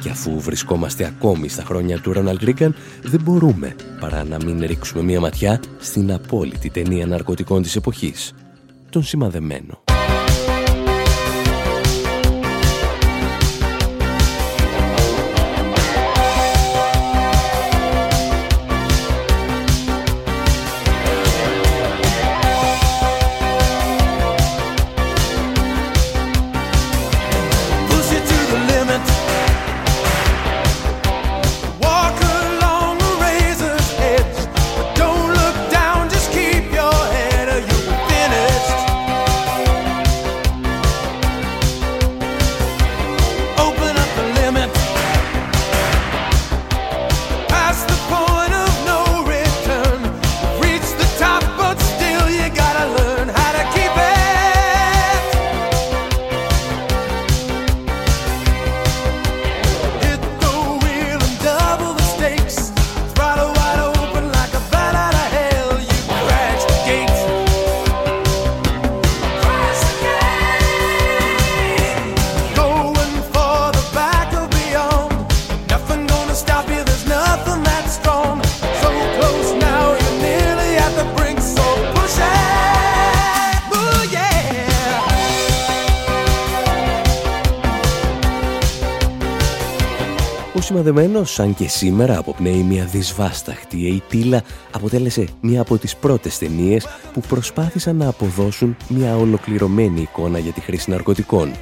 Και 0.00 0.10
αφού 0.10 0.40
βρισκόμαστε 0.40 1.04
ακόμη 1.04 1.48
στα 1.48 1.62
χρόνια 1.62 2.00
του 2.00 2.12
Ρόναλντ 2.12 2.42
Ρίγκαν, 2.42 2.74
δεν 3.02 3.20
μπορούμε 3.22 3.76
παρά 4.00 4.24
να 4.24 4.36
μην 4.44 4.60
ρίξουμε 4.66 5.02
μια 5.02 5.20
ματιά 5.20 5.60
στην 5.78 6.12
απόλυτη 6.12 6.70
ταινία 6.70 7.06
ναρκωτικών 7.06 7.62
της 7.62 7.76
εποχής, 7.76 8.34
τον 8.90 9.02
σημαδεμένο. 9.02 9.91
Σημαδεμένος, 90.82 91.40
αν 91.40 91.54
και 91.54 91.68
σήμερα 91.68 92.18
αποπνέει 92.18 92.62
μια 92.62 92.84
δυσβάσταχτη 92.84 93.86
ειτήλα, 93.86 94.42
αποτέλεσε 94.72 95.28
μια 95.40 95.60
από 95.60 95.78
τις 95.78 95.96
πρώτες 95.96 96.38
ταινίες 96.38 96.86
που 97.12 97.20
προσπάθησαν 97.20 97.96
να 97.96 98.08
αποδώσουν 98.08 98.76
μια 98.88 99.16
ολοκληρωμένη 99.16 100.00
εικόνα 100.00 100.38
για 100.38 100.52
τη 100.52 100.60
χρήση 100.60 100.90
ναρκωτικών. 100.90 101.52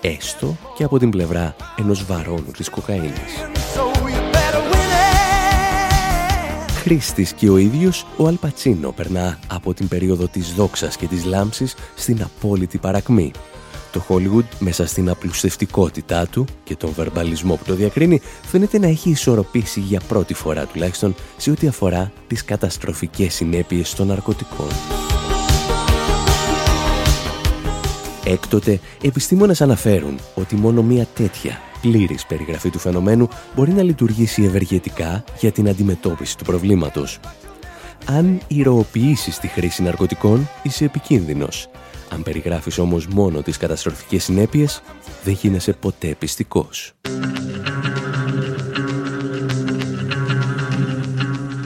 Έστω 0.00 0.56
και 0.76 0.84
από 0.84 0.98
την 0.98 1.10
πλευρά 1.10 1.56
ενός 1.78 2.04
βαρόνου 2.04 2.50
της 2.56 2.68
κοκαίνης. 2.68 3.10
Χρήστης 6.82 7.32
και 7.32 7.50
ο 7.50 7.56
ίδιος, 7.56 8.06
ο 8.16 8.26
Αλπατσίνο 8.26 8.92
περνά 8.92 9.38
από 9.48 9.74
την 9.74 9.88
περίοδο 9.88 10.26
της 10.26 10.52
δόξας 10.52 10.96
και 10.96 11.06
της 11.06 11.24
λάμψης 11.24 11.74
στην 11.94 12.22
απόλυτη 12.22 12.78
παρακμή 12.78 13.32
το 13.92 14.04
Hollywood 14.08 14.44
μέσα 14.58 14.86
στην 14.86 15.08
απλουστευτικότητά 15.08 16.26
του 16.26 16.46
και 16.64 16.76
τον 16.76 16.92
βερμπαλισμό 16.92 17.56
που 17.56 17.64
το 17.64 17.74
διακρίνει 17.74 18.20
φαίνεται 18.42 18.78
να 18.78 18.86
έχει 18.86 19.10
ισορροπήσει 19.10 19.80
για 19.80 20.00
πρώτη 20.08 20.34
φορά 20.34 20.66
τουλάχιστον 20.66 21.14
σε 21.36 21.50
ό,τι 21.50 21.66
αφορά 21.66 22.12
τις 22.26 22.44
καταστροφικές 22.44 23.34
συνέπειες 23.34 23.94
των 23.94 24.06
ναρκωτικών. 24.06 24.68
Έκτοτε, 28.24 28.80
επιστήμονες 29.02 29.60
αναφέρουν 29.60 30.18
ότι 30.34 30.54
μόνο 30.54 30.82
μία 30.82 31.06
τέτοια 31.14 31.60
πλήρης 31.80 32.26
περιγραφή 32.26 32.70
του 32.70 32.78
φαινομένου 32.78 33.28
μπορεί 33.54 33.72
να 33.72 33.82
λειτουργήσει 33.82 34.42
ευεργετικά 34.42 35.24
για 35.40 35.52
την 35.52 35.68
αντιμετώπιση 35.68 36.38
του 36.38 36.44
προβλήματος. 36.44 37.20
Αν 38.04 38.40
ηρωοποιήσεις 38.48 39.38
τη 39.38 39.48
χρήση 39.48 39.82
ναρκωτικών, 39.82 40.48
είσαι 40.62 40.84
επικίνδυνος 40.84 41.68
αν 42.12 42.22
περιγράφεις 42.22 42.78
όμως 42.78 43.06
μόνο 43.06 43.42
τις 43.42 43.56
καταστροφικές 43.56 44.24
συνέπειες, 44.24 44.82
δεν 45.24 45.34
γίνεσαι 45.34 45.72
ποτέ 45.72 46.14
πιστικός. 46.18 46.92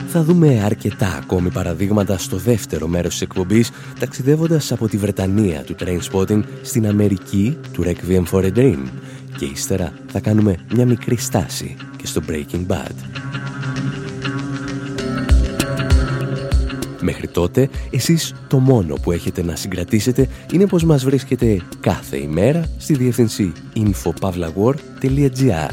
Θα 0.09 0.17
θα 0.17 0.23
δούμε 0.23 0.61
αρκετά 0.63 1.19
ακόμη 1.23 1.49
παραδείγματα 1.49 2.17
στο 2.17 2.37
δεύτερο 2.37 2.87
μέρος 2.87 3.11
της 3.11 3.21
εκπομπής, 3.21 3.71
ταξιδεύοντας 3.99 4.71
από 4.71 4.87
τη 4.87 4.97
Βρετανία 4.97 5.63
του 5.63 5.75
Trainspotting 5.79 6.43
στην 6.61 6.87
Αμερική 6.87 7.57
του 7.71 7.83
Requiem 7.83 8.23
for 8.31 8.43
a 8.43 8.57
Dream. 8.57 8.79
Και 9.37 9.45
ύστερα 9.45 9.93
θα 10.07 10.19
κάνουμε 10.19 10.55
μια 10.73 10.85
μικρή 10.85 11.17
στάση 11.17 11.75
και 11.97 12.07
στο 12.07 12.21
Breaking 12.29 12.65
Bad. 12.67 13.16
Μέχρι 17.09 17.27
τότε, 17.27 17.69
εσείς 17.91 18.33
το 18.47 18.59
μόνο 18.59 18.95
που 18.95 19.11
έχετε 19.11 19.43
να 19.43 19.55
συγκρατήσετε 19.55 20.29
είναι 20.53 20.67
πως 20.67 20.83
μας 20.83 21.03
βρίσκετε 21.03 21.61
κάθε 21.79 22.17
ημέρα 22.17 22.65
στη 22.77 22.93
διεύθυνση 22.93 23.51
infopavlagor.gr 23.75 25.69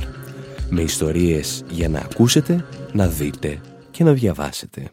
με 0.70 0.82
ιστορίες 0.82 1.64
για 1.70 1.88
να 1.88 1.98
ακούσετε, 1.98 2.64
να 2.92 3.06
δείτε 3.06 3.60
και 3.90 4.04
να 4.04 4.12
διαβάσετε. 4.12 4.90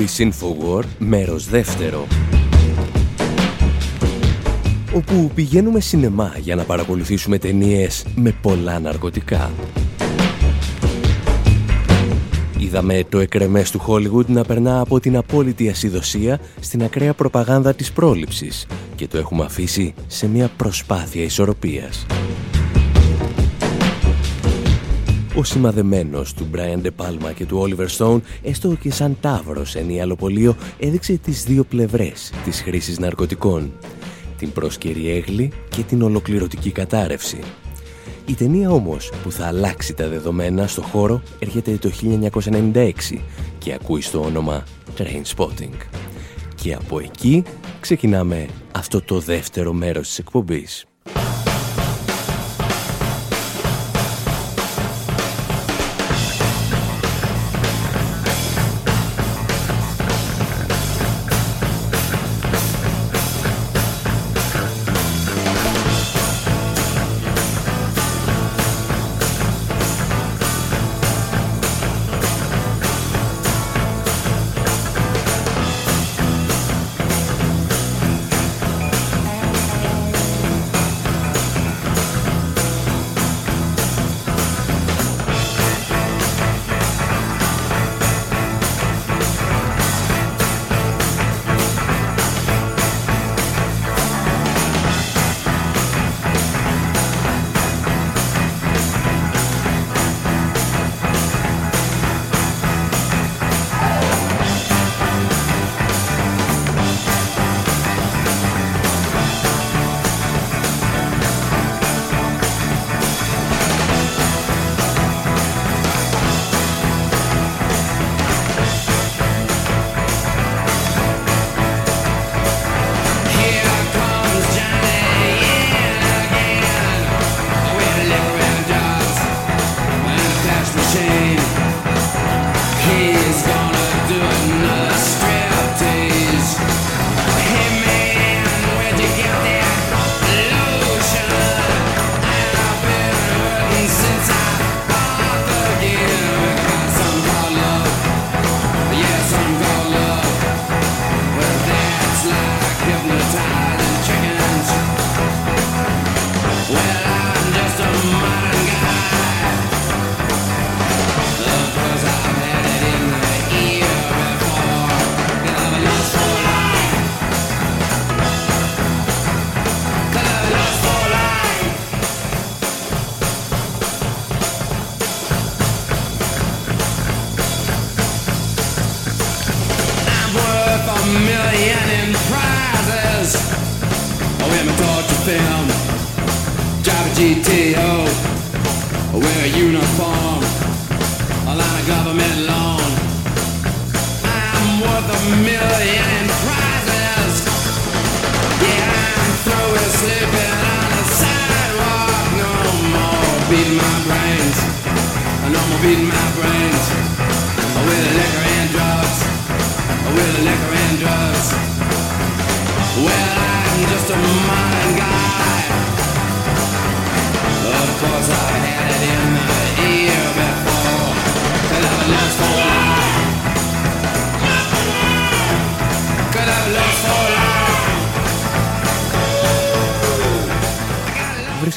Εκπομπή 0.00 0.32
Infowar, 0.32 0.82
μέρος 0.98 1.48
δεύτερο. 1.48 2.06
Όπου 4.94 5.30
πηγαίνουμε 5.34 5.80
σινεμά 5.80 6.34
για 6.38 6.54
να 6.54 6.64
παρακολουθήσουμε 6.64 7.38
ταινίες 7.38 8.04
με 8.14 8.34
πολλά 8.42 8.78
ναρκωτικά. 8.78 9.50
Η 12.58 12.64
Είδαμε 12.64 13.04
το 13.08 13.18
εκρεμές 13.18 13.70
του 13.70 13.80
Hollywood 13.86 14.26
να 14.26 14.44
περνά 14.44 14.80
από 14.80 15.00
την 15.00 15.16
απόλυτη 15.16 15.68
ασυδοσία 15.68 16.40
στην 16.60 16.82
ακραία 16.82 17.14
προπαγάνδα 17.14 17.74
της 17.74 17.92
πρόληψης 17.92 18.66
και 18.94 19.06
το 19.06 19.18
έχουμε 19.18 19.44
αφήσει 19.44 19.94
σε 20.06 20.28
μια 20.28 20.50
προσπάθεια 20.56 21.24
ισορροπίας. 21.24 22.06
Ο 25.40 25.44
σημαδεμένος 25.44 26.34
του 26.34 26.50
Brian 26.54 26.86
De 26.86 26.90
Palma 26.96 27.34
και 27.34 27.46
του 27.46 27.66
Oliver 27.66 27.86
Stone, 27.96 28.20
έστω 28.42 28.74
και 28.74 28.90
σαν 28.92 29.16
τάβρος 29.20 29.74
εν 29.74 29.88
ιαλοπολείο, 29.88 30.56
έδειξε 30.78 31.16
τις 31.16 31.44
δύο 31.44 31.64
πλευρές 31.64 32.32
της 32.44 32.60
χρήσης 32.60 32.98
ναρκωτικών. 32.98 33.72
Την 34.38 34.52
πρόσκαιρη 34.52 35.10
έγλη 35.10 35.52
και 35.68 35.82
την 35.82 36.02
ολοκληρωτική 36.02 36.70
κατάρρευση. 36.70 37.38
Η 38.26 38.34
ταινία 38.34 38.70
όμως 38.70 39.12
που 39.22 39.30
θα 39.30 39.46
αλλάξει 39.46 39.94
τα 39.94 40.08
δεδομένα 40.08 40.66
στο 40.66 40.82
χώρο 40.82 41.22
έρχεται 41.38 41.76
το 41.76 41.90
1996 42.72 42.92
και 43.58 43.72
ακούει 43.72 44.00
στο 44.00 44.20
όνομα 44.20 44.64
Trainspotting. 44.98 45.76
Και 46.54 46.74
από 46.74 46.98
εκεί 46.98 47.42
ξεκινάμε 47.80 48.46
αυτό 48.72 49.02
το 49.02 49.18
δεύτερο 49.18 49.72
μέρος 49.72 50.08
της 50.08 50.18
εκπομπής. 50.18 50.89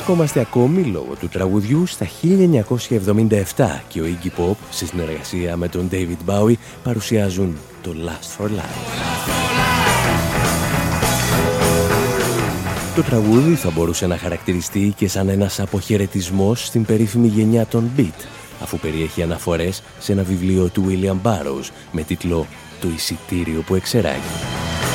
Βρισκόμαστε 0.05 0.39
ακόμη 0.39 0.83
λόγω 0.83 1.15
του 1.19 1.27
τραγουδιού 1.27 1.85
στα 1.85 2.07
1977 3.55 3.81
και 3.87 4.01
ο 4.01 4.05
Iggy 4.05 4.27
Pop 4.39 4.55
σε 4.69 4.85
συνεργασία 4.85 5.57
με 5.57 5.67
τον 5.67 5.89
David 5.91 6.29
Bowie 6.29 6.53
παρουσιάζουν 6.83 7.57
το 7.83 7.93
Last 8.05 8.43
for 8.43 8.47
Life. 8.47 8.93
Το 12.95 13.03
τραγούδι 13.03 13.55
θα 13.55 13.71
μπορούσε 13.71 14.07
να 14.07 14.17
χαρακτηριστεί 14.17 14.93
και 14.97 15.07
σαν 15.07 15.29
ένας 15.29 15.59
αποχαιρετισμός 15.59 16.65
στην 16.65 16.85
περίφημη 16.85 17.27
γενιά 17.27 17.65
των 17.65 17.91
Beat, 17.97 18.25
αφού 18.61 18.77
περιέχει 18.77 19.23
αναφορές 19.23 19.83
σε 19.99 20.11
ένα 20.11 20.23
βιβλίο 20.23 20.69
του 20.69 20.85
William 20.89 21.27
Burroughs 21.27 21.69
με 21.91 22.01
τίτλο 22.01 22.47
«Το 22.81 22.87
εισιτήριο 22.95 23.61
που 23.61 23.75
εξεράγει». 23.75 24.92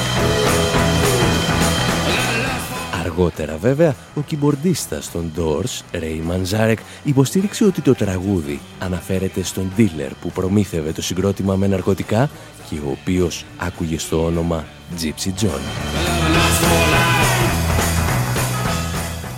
Αργότερα 3.19 3.57
βέβαια, 3.57 3.95
ο 4.15 4.21
κυμπορντίστας 4.21 5.11
των 5.11 5.33
Doors, 5.37 5.97
Ray 5.97 6.31
Manzarek, 6.31 6.77
υποστήριξε 7.05 7.65
ότι 7.65 7.81
το 7.81 7.95
τραγούδι 7.95 8.61
αναφέρεται 8.79 9.43
στον 9.43 9.73
dealer 9.77 10.11
που 10.21 10.31
προμήθευε 10.31 10.93
το 10.93 11.03
συγκρότημα 11.03 11.57
με 11.57 11.67
ναρκωτικά 11.67 12.31
και 12.71 12.75
ο 12.75 12.91
οποίος 13.01 13.45
άκουγε 13.57 13.99
στο 13.99 14.25
όνομα 14.25 14.65
Gypsy 15.01 15.45
John. 15.45 15.61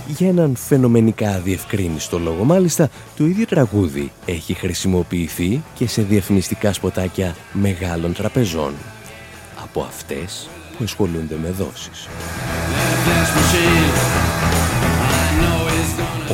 Για 0.07 0.29
έναν 0.29 0.57
φαινομενικά 0.57 1.41
διευκρίνιστο 1.41 2.19
λόγο 2.19 2.45
μάλιστα, 2.45 2.89
το 3.17 3.25
ίδιο 3.25 3.47
τραγούδι 3.47 4.13
έχει 4.27 4.55
χρησιμοποιηθεί 4.55 5.63
και 5.75 5.89
σε 5.89 6.03
διαφημιστικά 6.03 6.73
σποτάκια 6.73 7.37
μεγάλων 7.53 8.13
τραπεζών. 8.13 8.73
Από 9.63 9.81
αυτές 9.81 10.49
που 10.81 10.87
ασχολούνται 10.87 11.37
με 11.43 11.51
δόσεις. 11.51 12.09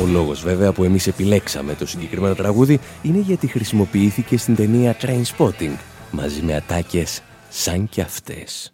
Ο 0.01 0.05
λόγος 0.05 0.41
βέβαια 0.41 0.71
που 0.71 0.83
εμείς 0.83 1.07
επιλέξαμε 1.07 1.73
το 1.73 1.85
συγκεκριμένο 1.87 2.35
τραγούδι 2.35 2.79
είναι 3.01 3.19
γιατί 3.19 3.47
χρησιμοποιήθηκε 3.47 4.37
στην 4.37 4.55
ταινία 4.55 4.95
Trainspotting 5.01 5.75
μαζί 6.11 6.41
με 6.41 6.55
ατάκες 6.55 7.21
σαν 7.49 7.89
κι 7.89 8.01
αυτές. 8.01 8.71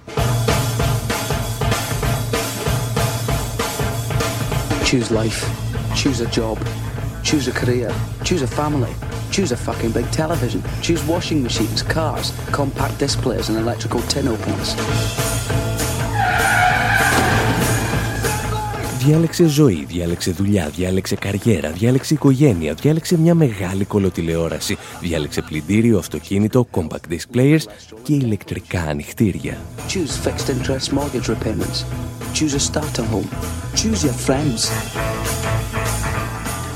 Choose 4.85 5.09
life. 5.09 5.41
Choose 5.99 6.21
a 6.21 6.29
job. 6.39 6.57
Choose 7.23 7.47
a 7.47 7.53
career. 7.61 7.91
Choose 8.23 8.43
a 8.43 8.51
family. 8.59 9.12
Choose 9.35 9.51
a 9.51 9.57
fucking 9.57 9.91
big 9.99 10.07
television. 10.11 10.61
Choose 10.85 11.03
washing 11.13 11.41
machines, 11.41 11.81
cars, 11.81 12.27
compact 12.51 12.99
displays, 12.99 13.49
and 13.49 13.57
electrical 13.57 14.01
tin 14.11 14.27
openers. 14.27 14.75
Διάλεξε 18.99 19.45
ζωή, 19.47 19.85
διάλεξε 19.87 20.31
δουλειά, 20.31 20.69
διάλεξε 20.69 21.15
καριέρα, 21.15 21.71
διάλεξε 21.71 22.13
οικογένεια, 22.13 22.73
διάλεξε 22.73 23.17
μια 23.17 23.35
μεγάλη 23.35 23.85
κολοτηλεόραση, 23.85 24.77
διάλεξε 25.01 25.41
πλυντήριο, 25.41 25.97
αυτοκίνητο, 25.97 26.67
compact 26.71 27.11
disc 27.13 27.37
players 27.37 27.63
και 28.03 28.13
ηλεκτρικά 28.13 28.81
ανοιχτήρια. 28.81 29.57
Choose 29.87 30.27
fixed 30.27 30.49
interest 30.49 30.97
mortgage 30.97 31.27
repayments. 31.27 31.83
Choose 32.33 32.53
a 32.53 32.59
starter 32.59 33.05
home. 33.13 33.29
Choose 33.75 34.03
your 34.03 34.17
friends. 34.27 34.61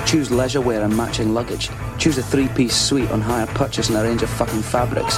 Choose 0.07 0.31
leisure 0.31 0.61
wear 0.61 0.83
and 0.83 0.95
matching 0.95 1.33
luggage. 1.33 1.69
Choose 1.97 2.17
a 2.17 2.23
three-piece 2.23 2.73
suite 2.73 3.11
on 3.11 3.19
hire 3.19 3.45
purchase 3.47 3.89
and 3.89 3.97
a 3.97 4.03
range 4.03 4.23
of 4.23 4.29
fucking 4.29 4.61
fabrics. 4.61 5.17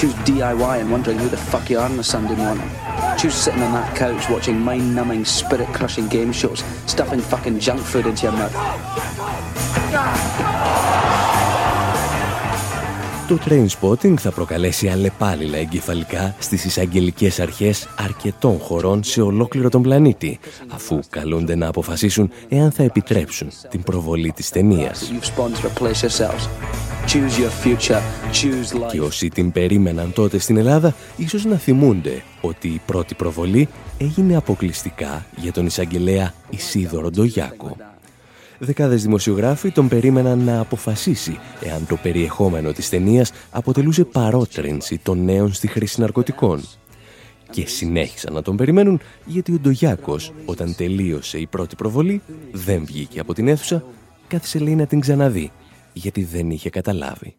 Choose 0.00 0.14
DIY 0.24 0.80
and 0.80 0.90
wondering 0.90 1.18
who 1.18 1.28
the 1.28 1.36
fuck 1.36 1.68
you 1.68 1.78
are 1.78 1.84
on 1.84 1.98
a 1.98 2.02
Sunday 2.02 2.36
morning. 2.36 2.66
Choose 3.18 3.34
sitting 3.34 3.62
on 3.62 3.74
that 3.74 3.94
couch 3.94 4.30
watching 4.30 4.58
mind-numbing, 4.58 5.26
spirit-crushing 5.26 6.08
game 6.08 6.32
shows, 6.32 6.60
stuffing 6.86 7.20
fucking 7.20 7.58
junk 7.58 7.82
food 7.82 8.06
into 8.06 8.22
your 8.22 8.32
mouth. 8.32 8.56
Το 13.30 13.38
train 13.48 13.66
spotting 13.80 14.14
θα 14.16 14.30
προκαλέσει 14.30 14.88
αλλεπάλληλα 14.88 15.56
εγκεφαλικά 15.56 16.34
στις 16.38 16.64
εισαγγελικές 16.64 17.40
αρχές 17.40 17.88
αρκετών 17.98 18.58
χωρών 18.58 19.02
σε 19.04 19.20
ολόκληρο 19.22 19.68
τον 19.68 19.82
πλανήτη, 19.82 20.38
αφού 20.68 21.00
καλούνται 21.10 21.54
να 21.54 21.66
αποφασίσουν 21.66 22.30
εάν 22.48 22.70
θα 22.70 22.82
επιτρέψουν 22.82 23.48
την 23.68 23.82
προβολή 23.82 24.32
της 24.32 24.50
ταινίας. 24.50 25.12
You've 25.12 25.24
spawned 25.24 25.54
to 25.54 25.68
replace 25.68 26.02
yourselves. 26.02 26.48
Choose 27.06 27.38
your 27.38 27.66
future. 27.66 28.00
Choose 28.32 28.82
life. 28.82 28.90
Και 28.90 29.00
όσοι 29.00 29.28
την 29.28 29.52
περίμεναν 29.52 30.12
τότε 30.12 30.38
στην 30.38 30.56
Ελλάδα, 30.56 30.94
ίσως 31.16 31.44
να 31.44 31.56
θυμούνται 31.56 32.22
ότι 32.40 32.68
η 32.68 32.80
πρώτη 32.86 33.14
προβολή 33.14 33.68
έγινε 33.98 34.36
αποκλειστικά 34.36 35.26
για 35.36 35.52
τον 35.52 35.66
εισαγγελέα 35.66 36.34
Ισίδωρο 36.50 37.10
Ντογιάκο. 37.10 37.76
Δεκάδες 38.62 39.02
δημοσιογράφοι 39.02 39.70
τον 39.70 39.88
περίμεναν 39.88 40.38
να 40.38 40.60
αποφασίσει 40.60 41.38
εάν 41.62 41.86
το 41.86 41.96
περιεχόμενο 41.96 42.72
της 42.72 42.88
ταινίας 42.88 43.32
αποτελούσε 43.50 44.04
παρότρινση 44.04 44.98
των 44.98 45.24
νέων 45.24 45.52
στη 45.52 45.66
χρήση 45.66 46.00
ναρκωτικών. 46.00 46.62
Και 47.50 47.66
συνέχισαν 47.66 48.32
να 48.32 48.42
τον 48.42 48.56
περιμένουν 48.56 49.00
γιατί 49.24 49.52
ο 49.52 49.58
Ντογιάκος 49.58 50.32
όταν 50.44 50.74
τελείωσε 50.76 51.38
η 51.38 51.46
πρώτη 51.46 51.76
προβολή 51.76 52.22
δεν 52.52 52.84
βγήκε 52.84 53.20
από 53.20 53.34
την 53.34 53.48
αίθουσα, 53.48 53.84
κάθισε 54.28 54.58
λέει 54.58 54.74
να 54.74 54.86
την 54.86 55.00
ξαναδεί 55.00 55.50
γιατί 55.92 56.24
δεν 56.24 56.50
είχε 56.50 56.70
καταλάβει. 56.70 57.34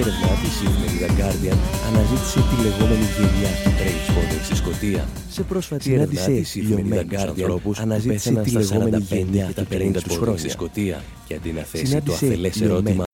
Έρευνά 0.00 0.32
της 0.42 0.54
η 0.62 0.66
εφημερίδα 0.66 1.08
Guardian 1.18 1.58
αναζήτησε 1.88 2.38
τη 2.48 2.56
λεγόμενη 2.64 3.06
γενιά 3.16 3.50
του 3.62 3.70
Trainspotting 3.78 4.44
στη 4.44 4.56
Σκωτία. 4.56 5.08
Σε 5.30 5.42
πρόσφατη 5.42 5.92
έρευνα 5.94 6.24
της 6.24 6.54
η 6.54 6.60
εφημερίδα 6.60 7.04
Guardian 7.12 7.72
αναζήτησε 7.80 8.32
τη 8.32 8.50
λεγόμενη 8.50 8.98
γενιά 8.98 9.52
του 9.54 9.66
50 9.72 10.02
τους 10.02 10.16
χρόνια 10.16 10.38
στη 10.38 10.48
Σκωτία 10.48 11.02
και 11.26 11.34
αντί 11.34 11.52
να 11.52 11.62
θέσει 11.62 11.82
το 11.82 11.88
Συνάντησε 11.88 12.26
αφελές 12.26 12.56
η 12.56 12.64
ΟΜΕ 12.64 12.72
ερώτημα 12.72 13.05